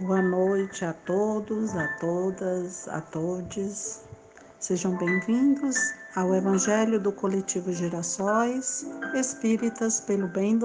Boa 0.00 0.20
noite 0.20 0.84
a 0.84 0.92
todos, 0.92 1.74
a 1.74 1.88
todas, 1.98 2.88
a 2.88 3.00
todos. 3.00 4.02
Sejam 4.60 4.96
bem-vindos 4.96 5.76
ao 6.14 6.34
Evangelho 6.34 7.00
do 7.00 7.12
Coletivo 7.12 7.72
Girassóis 7.72 8.86
Espíritas 9.14 10.00
pelo 10.00 10.28
Bem 10.28 10.58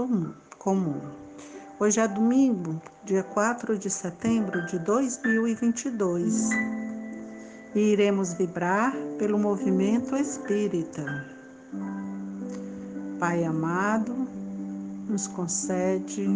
Comum. 0.58 1.00
Hoje 1.80 2.02
é 2.02 2.08
domingo, 2.08 2.82
dia 3.06 3.24
4 3.24 3.78
de 3.78 3.90
setembro 3.90 4.66
de 4.66 4.78
2022 4.80 6.50
e 7.76 7.80
iremos 7.80 8.34
vibrar 8.34 8.94
pelo 9.18 9.38
movimento 9.40 10.16
espírita. 10.16 11.26
Pai 13.20 13.44
amado, 13.44 14.19
nos 15.10 15.28
concede. 15.28 16.28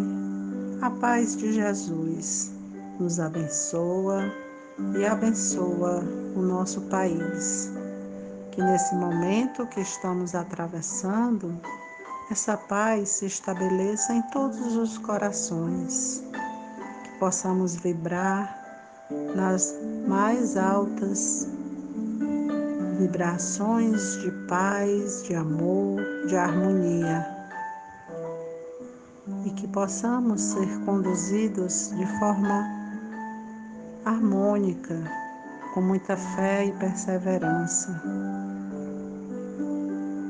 A 0.81 0.89
paz 0.89 1.37
de 1.37 1.53
Jesus 1.53 2.51
nos 2.99 3.19
abençoa 3.19 4.31
e 4.97 5.05
abençoa 5.05 6.03
o 6.35 6.41
nosso 6.41 6.81
país. 6.81 7.71
Que 8.51 8.61
nesse 8.61 8.93
momento 8.95 9.65
que 9.67 9.79
estamos 9.79 10.35
atravessando, 10.35 11.57
essa 12.31 12.57
paz 12.57 13.09
se 13.09 13.25
estabeleça 13.27 14.13
em 14.13 14.21
todos 14.23 14.75
os 14.75 14.97
corações, 14.97 16.23
que 17.03 17.19
possamos 17.19 17.75
vibrar 17.75 18.59
nas 19.35 19.73
mais 20.07 20.57
altas 20.57 21.47
vibrações 22.99 24.21
de 24.21 24.31
paz, 24.47 25.23
de 25.23 25.35
amor, 25.35 25.99
de 26.27 26.35
harmonia 26.35 27.32
e 29.45 29.49
que 29.51 29.67
possamos 29.67 30.41
ser 30.41 30.79
conduzidos 30.85 31.91
de 31.95 32.05
forma 32.19 32.67
harmônica, 34.05 34.95
com 35.73 35.81
muita 35.81 36.15
fé 36.15 36.65
e 36.65 36.71
perseverança. 36.73 38.01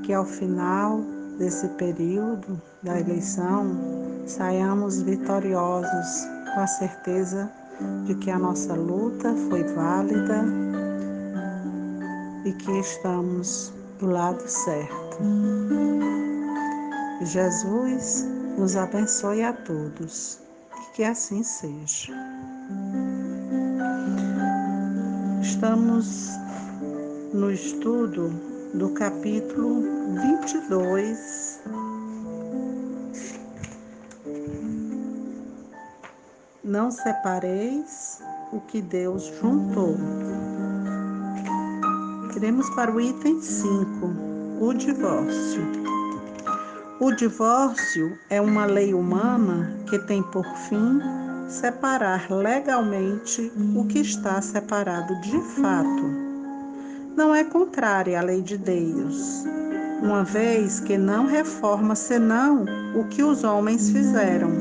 Que 0.03 0.13
ao 0.13 0.25
final 0.25 1.01
desse 1.37 1.67
período 1.69 2.61
da 2.81 2.99
eleição 2.99 3.65
saiamos 4.25 5.01
vitoriosos, 5.01 6.27
com 6.53 6.61
a 6.61 6.67
certeza 6.67 7.51
de 8.05 8.15
que 8.15 8.29
a 8.29 8.39
nossa 8.39 8.73
luta 8.73 9.33
foi 9.49 9.63
válida 9.63 10.45
e 12.45 12.53
que 12.53 12.71
estamos 12.79 13.73
do 13.99 14.07
lado 14.07 14.47
certo. 14.47 15.17
Jesus 17.21 18.27
nos 18.57 18.75
abençoe 18.75 19.43
a 19.43 19.53
todos 19.53 20.39
e 20.75 20.95
que 20.95 21.03
assim 21.03 21.43
seja. 21.43 22.13
Estamos 25.41 26.29
no 27.33 27.51
estudo 27.51 28.29
do 28.73 28.89
capítulo 28.91 29.81
22. 30.21 31.61
Não 36.63 36.89
separeis 36.91 38.21
o 38.51 38.59
que 38.61 38.81
Deus 38.81 39.31
juntou. 39.41 39.95
Iremos 42.35 42.69
para 42.71 42.91
o 42.91 42.99
item 42.99 43.41
5, 43.41 43.85
o 44.59 44.73
divórcio. 44.73 46.02
O 47.03 47.11
divórcio 47.11 48.17
é 48.29 48.39
uma 48.39 48.65
lei 48.65 48.93
humana 48.93 49.75
que 49.89 49.99
tem 49.99 50.23
por 50.23 50.45
fim 50.55 51.01
separar 51.49 52.31
legalmente 52.31 53.51
o 53.75 53.83
que 53.87 53.99
está 53.99 54.41
separado 54.41 55.13
de 55.19 55.37
fato. 55.41 56.03
Não 57.13 57.35
é 57.35 57.43
contrária 57.43 58.17
à 58.17 58.23
lei 58.23 58.41
de 58.41 58.57
Deus, 58.57 59.43
uma 60.01 60.23
vez 60.23 60.79
que 60.79 60.97
não 60.97 61.25
reforma 61.25 61.93
senão 61.93 62.63
o 62.95 63.03
que 63.09 63.21
os 63.21 63.43
homens 63.43 63.89
fizeram, 63.89 64.51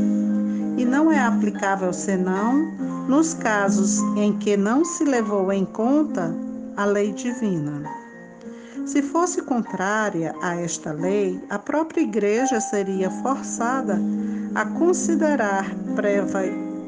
e 0.77 0.85
não 0.85 1.13
é 1.13 1.21
aplicável 1.21 1.93
senão 1.93 2.73
nos 3.07 3.35
casos 3.35 4.01
em 4.17 4.37
que 4.37 4.57
não 4.57 4.85
se 4.85 5.05
levou 5.05 5.53
em 5.53 5.65
conta 5.65 6.35
a 6.77 6.85
lei 6.87 7.13
divina. 7.13 8.02
Se 8.85 9.01
fosse 9.01 9.43
contrária 9.43 10.35
a 10.43 10.57
esta 10.57 10.93
lei, 10.93 11.41
a 11.49 11.59
própria 11.59 12.01
igreja 12.01 12.61
seria 12.61 13.11
forçada 13.11 13.99
a 14.55 14.67
considerar 14.67 15.71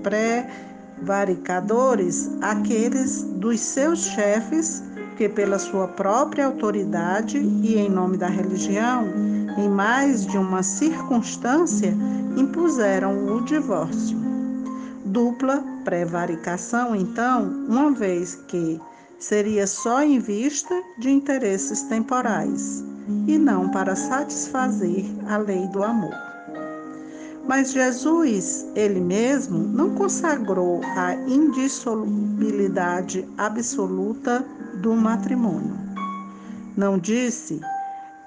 prevaricadores 0.03 2.31
aqueles 2.43 3.23
dos 3.23 3.61
seus 3.61 4.07
chefes 4.07 4.83
que, 5.17 5.29
pela 5.29 5.59
sua 5.59 5.87
própria 5.87 6.47
autoridade 6.47 7.39
e 7.39 7.77
em 7.77 7.89
nome 7.89 8.17
da 8.17 8.27
religião, 8.27 9.07
em 9.57 9.69
mais 9.69 10.27
de 10.27 10.37
uma 10.37 10.65
circunstância, 10.65 11.97
impuseram 12.37 13.37
o 13.37 13.41
divórcio. 13.43 14.19
Dupla 15.05 15.63
prevaricação, 15.85 16.97
então, 16.97 17.45
uma 17.69 17.93
vez 17.93 18.35
que 18.49 18.81
seria 19.19 19.67
só 19.67 20.03
em 20.03 20.19
vista 20.19 20.75
de 20.99 21.11
interesses 21.11 21.83
temporais 21.83 22.85
e 23.27 23.39
não 23.39 23.69
para 23.69 23.97
satisfazer 23.97 25.05
a 25.29 25.37
lei 25.37 25.67
do 25.69 25.83
amor. 25.83 26.15
Mas 27.47 27.73
Jesus, 27.73 28.67
ele 28.75 29.01
mesmo, 29.01 29.59
não 29.59 29.95
consagrou 29.95 30.81
a 30.97 31.15
indissolubilidade 31.15 33.29
absoluta 33.37 34.43
do 34.81 34.95
matrimônio. 34.95 35.77
Não 36.75 36.99
disse: 36.99 37.61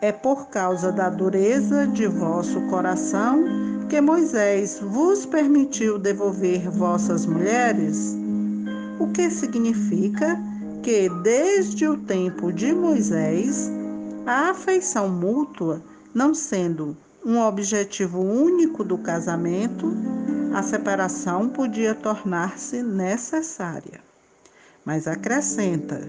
é 0.02 0.12
por 0.12 0.50
causa 0.50 0.92
da 0.92 1.09
dureza 1.09 1.88
de 1.88 2.06
vosso 2.06 2.62
coração 2.69 3.44
que 3.90 4.00
Moisés 4.00 4.80
vos 4.80 5.25
permitiu 5.25 5.98
devolver 5.98 6.69
vossas 6.69 7.25
mulheres? 7.25 8.16
O 9.00 9.08
que 9.08 9.31
significa 9.31 10.40
que, 10.88 11.09
desde 11.09 11.86
o 11.86 11.98
tempo 11.98 12.50
de 12.50 12.74
Moisés, 12.74 13.70
a 14.25 14.52
afeição 14.52 15.09
mútua, 15.09 15.84
não 16.14 16.34
sendo 16.34 16.96
um 17.25 17.42
objetivo 17.42 18.22
único 18.22 18.86
do 18.86 18.98
casamento, 18.98 19.94
a 20.53 20.64
separação 20.64 21.50
podia 21.50 21.94
tornar-se 21.94 22.81
necessária. 22.81 24.00
Mas 24.86 25.09
acrescenta: 25.09 26.00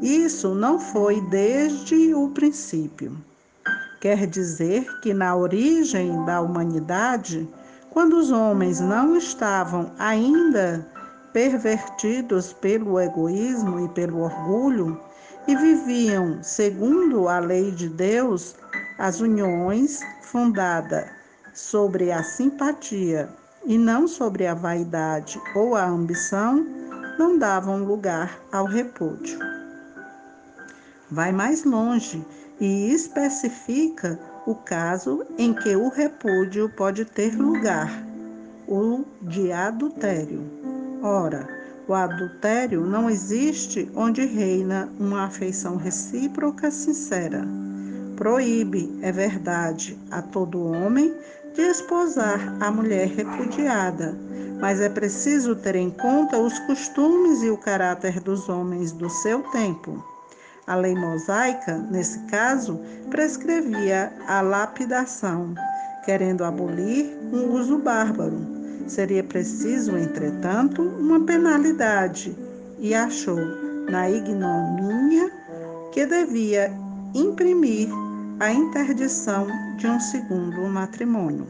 isso 0.00 0.54
não 0.54 0.78
foi 0.78 1.20
desde 1.22 2.14
o 2.14 2.28
princípio. 2.28 3.16
Quer 4.00 4.24
dizer 4.28 5.00
que 5.00 5.12
na 5.12 5.34
origem 5.34 6.24
da 6.24 6.40
humanidade, 6.40 7.48
quando 7.90 8.12
os 8.18 8.30
homens 8.30 8.78
não 8.78 9.16
estavam 9.16 9.90
ainda 9.98 10.91
pervertidos 11.32 12.52
pelo 12.52 13.00
egoísmo 13.00 13.84
e 13.84 13.88
pelo 13.90 14.20
orgulho 14.20 15.00
e 15.46 15.56
viviam 15.56 16.42
segundo 16.42 17.28
a 17.28 17.38
lei 17.38 17.70
de 17.70 17.88
Deus, 17.88 18.54
as 18.98 19.20
uniões 19.20 20.00
fundada 20.22 21.10
sobre 21.52 22.12
a 22.12 22.22
simpatia 22.22 23.28
e 23.64 23.76
não 23.78 24.06
sobre 24.06 24.46
a 24.46 24.54
vaidade 24.54 25.40
ou 25.54 25.74
a 25.74 25.84
ambição, 25.84 26.64
não 27.18 27.38
davam 27.38 27.84
lugar 27.84 28.38
ao 28.50 28.64
repúdio. 28.64 29.38
Vai 31.10 31.30
mais 31.30 31.64
longe 31.64 32.24
e 32.60 32.92
especifica 32.92 34.18
o 34.46 34.54
caso 34.54 35.24
em 35.38 35.52
que 35.52 35.76
o 35.76 35.88
repúdio 35.88 36.68
pode 36.70 37.04
ter 37.04 37.36
lugar, 37.36 37.90
o 38.66 39.04
de 39.22 39.52
adultério. 39.52 40.71
Ora, 41.02 41.48
o 41.88 41.94
adultério 41.94 42.86
não 42.86 43.10
existe 43.10 43.90
onde 43.94 44.24
reina 44.24 44.88
uma 44.98 45.24
afeição 45.24 45.76
recíproca 45.76 46.70
sincera 46.70 47.44
proíbe, 48.22 48.96
é 49.02 49.10
verdade, 49.10 49.98
a 50.08 50.22
todo 50.22 50.64
homem 50.64 51.12
de 51.54 51.62
esposar 51.62 52.56
a 52.60 52.70
mulher 52.70 53.08
repudiada, 53.08 54.16
mas 54.60 54.80
é 54.80 54.88
preciso 54.88 55.56
ter 55.56 55.74
em 55.74 55.90
conta 55.90 56.38
os 56.38 56.56
costumes 56.60 57.42
e 57.42 57.50
o 57.50 57.56
caráter 57.56 58.20
dos 58.20 58.48
homens 58.48 58.92
do 58.92 59.10
seu 59.10 59.42
tempo. 59.50 60.00
A 60.68 60.76
lei 60.76 60.94
mosaica, 60.94 61.76
nesse 61.90 62.20
caso, 62.26 62.80
prescrevia 63.10 64.12
a 64.28 64.40
lapidação, 64.40 65.52
querendo 66.04 66.44
abolir 66.44 67.18
um 67.32 67.50
uso 67.50 67.78
bárbaro. 67.78 68.51
Seria 68.86 69.22
preciso, 69.24 69.96
entretanto, 69.96 70.82
uma 70.82 71.20
penalidade, 71.20 72.36
e 72.78 72.94
achou, 72.94 73.38
na 73.90 74.10
ignomínia, 74.10 75.30
que 75.92 76.04
devia 76.06 76.72
imprimir 77.14 77.88
a 78.40 78.50
interdição 78.52 79.46
de 79.76 79.86
um 79.86 80.00
segundo 80.00 80.62
matrimônio. 80.62 81.46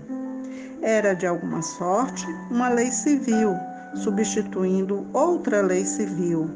Era, 0.82 1.14
de 1.14 1.26
alguma 1.26 1.62
sorte, 1.62 2.26
uma 2.50 2.68
lei 2.68 2.90
civil, 2.90 3.54
substituindo 3.94 5.06
outra 5.12 5.62
lei 5.62 5.84
civil, 5.84 6.50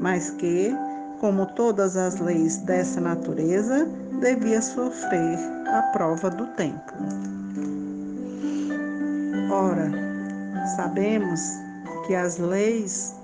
mas 0.00 0.30
que, 0.30 0.74
como 1.20 1.46
todas 1.54 1.96
as 1.96 2.18
leis 2.20 2.58
dessa 2.58 3.00
natureza, 3.00 3.86
devia 4.20 4.62
sofrer 4.62 5.38
a 5.66 5.82
prova 5.92 6.30
do 6.30 6.46
tempo. 6.48 6.92
Ora, 9.50 10.11
sabemos 10.76 11.40
que 12.06 12.14
as 12.14 12.38
leis 12.38 13.14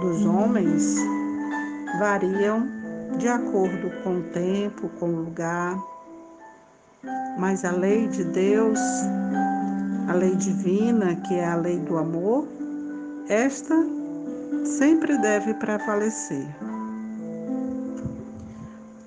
dos 0.00 0.24
homens 0.24 0.96
variam 1.98 2.66
de 3.18 3.28
acordo 3.28 3.90
com 4.02 4.18
o 4.18 4.22
tempo, 4.32 4.88
com 5.00 5.06
o 5.06 5.24
lugar, 5.24 5.76
mas 7.38 7.64
a 7.64 7.72
lei 7.72 8.06
de 8.08 8.24
Deus, 8.24 8.78
a 10.08 10.14
lei 10.14 10.34
divina, 10.36 11.16
que 11.16 11.34
é 11.34 11.44
a 11.44 11.56
lei 11.56 11.78
do 11.80 11.98
amor, 11.98 12.46
esta 13.28 13.74
sempre 14.64 15.18
deve 15.18 15.54
prevalecer. 15.54 16.46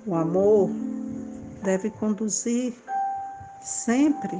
O 0.06 0.14
amor 0.14 0.70
deve 1.62 1.90
conduzir 1.90 2.74
sempre 3.62 4.36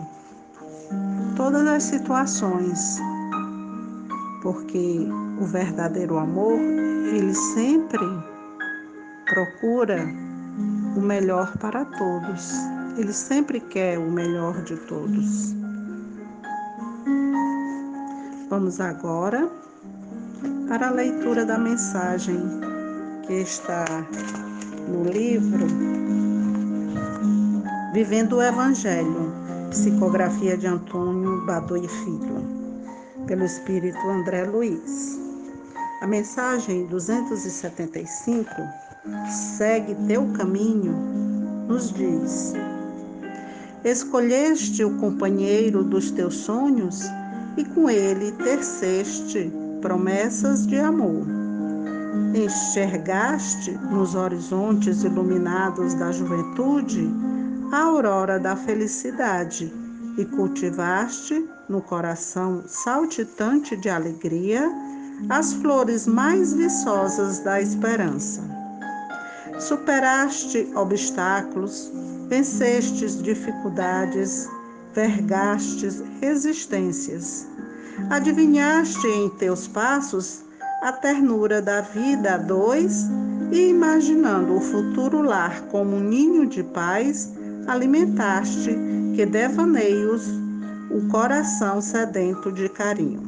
todas 1.37 1.67
as 1.67 1.83
situações, 1.83 2.99
porque 4.43 5.09
o 5.41 5.45
verdadeiro 5.45 6.19
amor, 6.19 6.59
ele 6.59 7.35
sempre 7.35 8.07
procura 9.29 10.05
o 10.97 11.01
melhor 11.01 11.57
para 11.59 11.85
todos. 11.85 12.53
Ele 12.97 13.13
sempre 13.13 13.61
quer 13.61 13.99
o 13.99 14.11
melhor 14.11 14.63
de 14.63 14.77
todos. 14.77 15.55
Vamos 18.51 18.81
agora 18.81 19.49
para 20.69 20.89
a 20.89 20.91
leitura 20.91 21.47
da 21.47 21.57
mensagem 21.57 22.39
que 23.27 23.33
está 23.35 23.85
no 24.89 25.05
livro 25.05 25.67
Vivendo 27.93 28.37
o 28.37 28.43
Evangelho, 28.43 29.33
psicografia 29.73 30.55
de 30.55 30.67
Antônio 30.67 31.47
Badoy 31.47 31.89
Filho, 31.89 32.47
pelo 33.27 33.43
Espírito 33.43 33.99
André 34.07 34.45
Luiz. 34.45 35.19
A 36.03 36.07
mensagem 36.07 36.87
275 36.89 38.51
segue 39.57 39.95
teu 40.07 40.31
caminho, 40.35 40.93
nos 41.67 41.91
diz: 41.91 42.53
Escolheste 43.83 44.85
o 44.85 44.99
companheiro 44.99 45.83
dos 45.83 46.11
teus 46.11 46.35
sonhos 46.35 47.01
e 47.57 47.65
com 47.65 47.89
ele 47.89 48.31
teceste 48.33 49.51
promessas 49.81 50.67
de 50.67 50.79
amor. 50.79 51.27
Enxergaste 52.35 53.71
nos 53.91 54.15
horizontes 54.15 55.03
iluminados 55.03 55.95
da 55.95 56.13
juventude 56.13 57.11
a 57.73 57.79
aurora 57.79 58.39
da 58.39 58.55
felicidade 58.55 59.73
e 60.19 60.27
cultivaste 60.27 61.49
no 61.71 61.81
coração 61.81 62.63
saltitante 62.67 63.75
de 63.79 63.89
alegria 63.89 64.71
as 65.31 65.55
flores 65.55 66.07
mais 66.07 66.53
viçosas 66.53 67.39
da 67.39 67.63
esperança. 67.63 68.43
Superaste 69.59 70.71
obstáculos, 70.75 71.91
vencestes 72.29 73.23
dificuldades, 73.23 74.47
vergastes 74.93 76.03
resistências. 76.21 77.47
Adivinhaste 78.11 79.07
em 79.07 79.31
teus 79.31 79.67
passos 79.67 80.45
a 80.83 80.93
ternura 80.93 81.63
da 81.63 81.81
vida 81.81 82.35
a 82.35 82.37
dois 82.37 83.07
e, 83.51 83.71
imaginando 83.71 84.57
o 84.57 84.61
futuro 84.61 85.23
lar 85.23 85.63
como 85.71 85.97
um 85.97 86.01
ninho 86.01 86.47
de 86.47 86.63
paz, 86.63 87.33
alimentaste 87.67 88.77
que 89.15 89.27
devaneios 89.27 90.27
o 90.91 91.09
coração 91.09 91.81
sedento 91.81 92.53
de 92.53 92.69
carinho. 92.69 93.23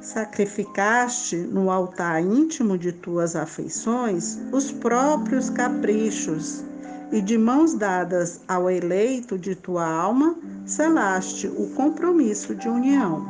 Sacrificaste 0.00 1.36
no 1.36 1.70
altar 1.70 2.22
íntimo 2.22 2.78
de 2.78 2.92
tuas 2.92 3.36
afeições 3.36 4.38
os 4.52 4.72
próprios 4.72 5.50
caprichos, 5.50 6.64
e 7.10 7.20
de 7.20 7.38
mãos 7.38 7.74
dadas 7.74 8.40
ao 8.46 8.70
eleito 8.70 9.38
de 9.38 9.54
tua 9.54 9.86
alma, 9.86 10.36
selaste 10.66 11.46
o 11.46 11.70
compromisso 11.74 12.54
de 12.54 12.68
união. 12.68 13.26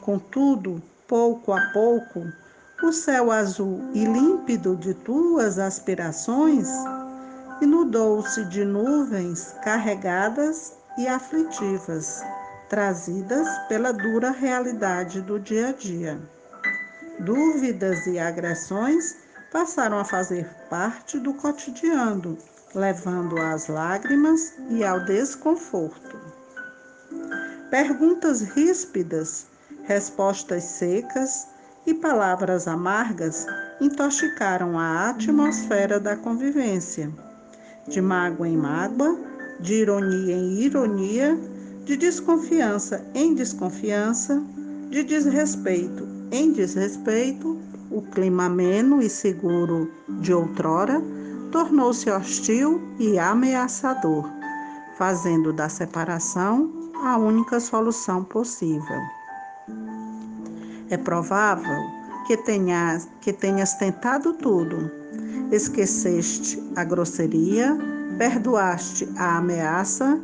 Contudo, 0.00 0.80
pouco 1.08 1.52
a 1.52 1.60
pouco, 1.72 2.24
o 2.82 2.92
céu 2.92 3.30
azul 3.30 3.80
e 3.92 4.04
límpido 4.04 4.76
de 4.76 4.94
tuas 4.94 5.58
aspirações 5.58 6.68
inundou-se 7.60 8.44
de 8.46 8.64
nuvens 8.64 9.54
carregadas 9.62 10.74
e 10.98 11.06
aflitivas 11.06 12.22
trazidas 12.68 13.48
pela 13.68 13.92
dura 13.92 14.30
realidade 14.30 15.20
do 15.20 15.38
dia 15.38 15.68
a 15.68 15.72
dia. 15.72 16.20
Dúvidas 17.18 18.06
e 18.06 18.18
agressões 18.18 19.16
passaram 19.52 19.98
a 19.98 20.04
fazer 20.04 20.48
parte 20.70 21.18
do 21.18 21.34
cotidiano, 21.34 22.38
levando 22.74 23.36
às 23.38 23.66
lágrimas 23.66 24.54
e 24.70 24.84
ao 24.84 25.04
desconforto. 25.04 26.16
Perguntas 27.70 28.40
ríspidas, 28.40 29.46
respostas 29.82 30.62
secas 30.62 31.48
e 31.84 31.92
palavras 31.92 32.68
amargas 32.68 33.46
intoxicaram 33.80 34.78
a 34.78 35.10
atmosfera 35.10 35.98
da 35.98 36.16
convivência. 36.16 37.12
De 37.88 38.00
mágoa 38.00 38.48
em 38.48 38.56
mágoa, 38.56 39.18
de 39.60 39.74
ironia 39.74 40.36
em 40.36 40.60
ironia, 40.60 41.38
de 41.84 41.96
desconfiança 41.96 43.04
em 43.14 43.34
desconfiança, 43.34 44.42
de 44.90 45.02
desrespeito 45.02 46.20
em 46.32 46.52
desrespeito, 46.52 47.58
o 47.90 48.02
clima 48.02 48.44
ameno 48.44 49.02
e 49.02 49.10
seguro 49.10 49.90
de 50.20 50.32
outrora 50.32 51.02
tornou-se 51.50 52.08
hostil 52.08 52.80
e 53.00 53.18
ameaçador, 53.18 54.30
fazendo 54.96 55.52
da 55.52 55.68
separação 55.68 56.70
a 57.02 57.16
única 57.16 57.58
solução 57.58 58.22
possível. 58.22 59.00
É 60.88 60.96
provável 60.96 61.80
que 62.28 62.36
tenhas, 62.36 63.08
que 63.20 63.32
tenhas 63.32 63.74
tentado 63.74 64.34
tudo, 64.34 64.88
esqueceste 65.50 66.62
a 66.76 66.84
grosseria, 66.84 67.76
perdoaste 68.18 69.08
a 69.16 69.38
ameaça 69.38 70.20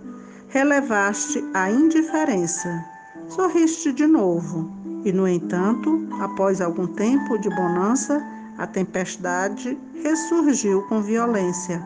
relevaste 0.49 1.45
a 1.53 1.71
indiferença, 1.71 2.85
sorriste 3.29 3.93
de 3.93 4.07
novo, 4.07 4.71
e, 5.05 5.13
no 5.13 5.29
entanto, 5.29 6.07
após 6.21 6.61
algum 6.61 6.87
tempo 6.87 7.39
de 7.39 7.49
bonança, 7.51 8.25
a 8.59 8.67
tempestade 8.67 9.79
ressurgiu 10.03 10.83
com 10.89 11.03
violência, 11.03 11.83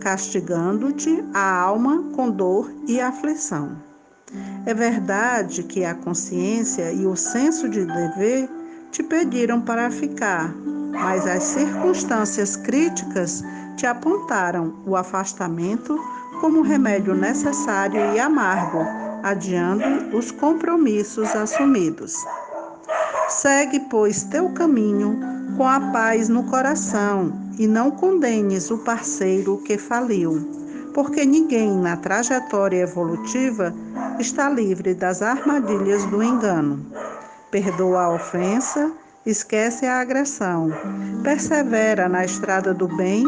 castigando-te 0.00 1.24
a 1.34 1.60
alma 1.60 2.04
com 2.14 2.30
dor 2.30 2.72
e 2.86 3.00
aflição. 3.00 3.76
É 4.64 4.72
verdade 4.72 5.64
que 5.64 5.84
a 5.84 5.94
consciência 5.94 6.92
e 6.92 7.06
o 7.06 7.16
senso 7.16 7.68
de 7.68 7.84
dever 7.84 8.48
te 8.90 9.02
pediram 9.02 9.60
para 9.60 9.90
ficar, 9.90 10.54
mas 10.92 11.26
as 11.26 11.42
circunstâncias 11.42 12.54
críticas 12.56 13.42
te 13.76 13.86
apontaram 13.86 14.74
o 14.86 14.94
afastamento 14.94 15.98
como 16.40 16.62
remédio 16.62 17.14
necessário 17.14 18.14
e 18.14 18.20
amargo, 18.20 18.84
adiando 19.22 20.16
os 20.16 20.30
compromissos 20.30 21.34
assumidos. 21.34 22.14
Segue, 23.28 23.80
pois, 23.88 24.24
teu 24.24 24.50
caminho 24.50 25.18
com 25.56 25.66
a 25.66 25.80
paz 25.92 26.28
no 26.28 26.44
coração 26.44 27.32
e 27.58 27.66
não 27.66 27.90
condenes 27.90 28.70
o 28.70 28.78
parceiro 28.78 29.58
que 29.58 29.78
faliu, 29.78 30.46
porque 30.92 31.24
ninguém 31.24 31.70
na 31.78 31.96
trajetória 31.96 32.82
evolutiva 32.82 33.74
está 34.18 34.50
livre 34.50 34.94
das 34.94 35.22
armadilhas 35.22 36.04
do 36.06 36.22
engano. 36.22 36.84
Perdoa 37.50 38.02
a 38.02 38.14
ofensa, 38.14 38.92
esquece 39.26 39.86
a 39.86 40.00
agressão, 40.00 40.70
persevera 41.22 42.08
na 42.08 42.24
estrada 42.24 42.74
do 42.74 42.88
bem 42.96 43.24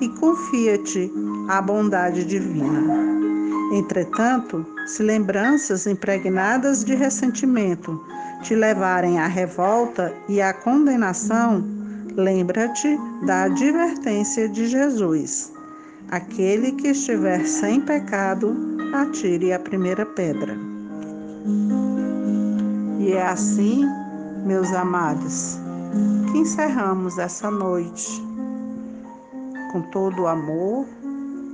e 0.00 0.08
confia-te 0.08 1.12
à 1.48 1.60
bondade 1.60 2.24
divina. 2.24 2.82
Entretanto, 3.72 4.64
se 4.86 5.02
lembranças 5.02 5.86
impregnadas 5.86 6.84
de 6.84 6.94
ressentimento 6.94 8.04
te 8.42 8.54
levarem 8.54 9.18
à 9.18 9.26
revolta 9.26 10.12
e 10.28 10.40
à 10.40 10.52
condenação, 10.52 11.76
Lembra-te 12.16 12.98
da 13.26 13.42
advertência 13.42 14.48
de 14.48 14.66
Jesus. 14.68 15.52
Aquele 16.08 16.72
que 16.72 16.88
estiver 16.88 17.46
sem 17.46 17.78
pecado, 17.78 18.56
atire 18.94 19.52
a 19.52 19.58
primeira 19.58 20.06
pedra. 20.06 20.56
E 22.98 23.12
é 23.12 23.22
assim, 23.22 23.84
meus 24.46 24.72
amados, 24.72 25.58
que 26.30 26.38
encerramos 26.38 27.18
essa 27.18 27.50
noite 27.50 28.22
com 29.72 29.82
todo 29.90 30.22
o 30.22 30.26
amor 30.28 30.86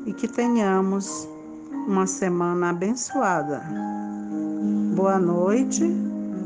e 0.05 0.13
que 0.13 0.29
tenhamos 0.29 1.27
uma 1.89 2.07
semana 2.07 2.69
abençoada. 2.69 3.63
Boa 4.95 5.19
noite. 5.19 5.83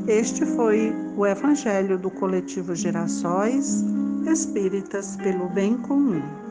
Este 0.07 0.45
foi 0.45 0.95
o 1.17 1.25
Evangelho 1.25 1.97
do 1.97 2.09
Coletivo 2.09 2.73
Gerações 2.73 3.83
Espíritas 4.25 5.17
pelo 5.17 5.49
Bem 5.49 5.75
Comum. 5.75 6.46